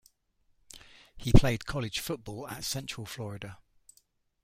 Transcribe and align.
He 1.15 1.31
played 1.31 1.67
college 1.67 1.99
football 1.99 2.47
at 2.47 2.63
Central 2.63 3.05
Florida. 3.05 3.59